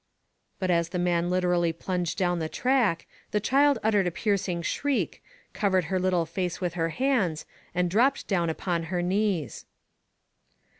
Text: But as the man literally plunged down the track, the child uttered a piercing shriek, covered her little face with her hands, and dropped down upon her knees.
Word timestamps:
But 0.57 0.71
as 0.71 0.89
the 0.89 0.97
man 0.97 1.29
literally 1.29 1.71
plunged 1.71 2.17
down 2.17 2.39
the 2.39 2.49
track, 2.49 3.05
the 3.29 3.39
child 3.39 3.77
uttered 3.83 4.07
a 4.07 4.09
piercing 4.09 4.63
shriek, 4.63 5.23
covered 5.53 5.83
her 5.93 5.99
little 5.99 6.25
face 6.25 6.59
with 6.59 6.73
her 6.73 6.89
hands, 6.89 7.45
and 7.75 7.87
dropped 7.87 8.27
down 8.27 8.49
upon 8.49 8.85
her 8.89 9.03
knees. 9.03 9.67